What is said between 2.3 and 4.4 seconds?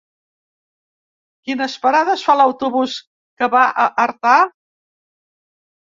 l'autobús que va a Artà?